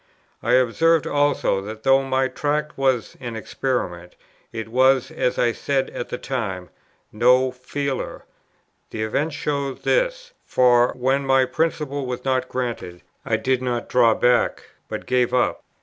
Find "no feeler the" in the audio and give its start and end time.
7.11-9.03